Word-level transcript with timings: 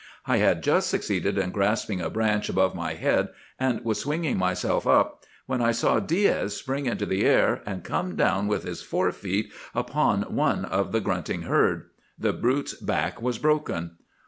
I 0.25 0.37
had 0.37 0.63
just 0.63 0.89
succeeded 0.89 1.37
in 1.37 1.51
grasping 1.51 2.01
a 2.01 2.09
branch 2.09 2.49
above 2.49 2.73
my 2.73 2.95
head, 2.95 3.29
and 3.59 3.85
was 3.85 3.99
swinging 3.99 4.35
myself 4.35 4.87
up, 4.87 5.25
when 5.45 5.61
I 5.61 5.71
saw 5.71 5.99
Diaz 5.99 6.57
spring 6.57 6.87
into 6.87 7.05
the 7.05 7.23
air, 7.23 7.61
and 7.67 7.83
come 7.83 8.15
down 8.15 8.47
with 8.47 8.63
his 8.63 8.81
forefeet 8.81 9.53
upon 9.75 10.23
one 10.23 10.65
of 10.65 10.91
the 10.91 11.01
grunting 11.01 11.43
herd. 11.43 11.91
The 12.17 12.33
brute's 12.33 12.73
back 12.73 13.21
was 13.21 13.37
broken. 13.37 13.91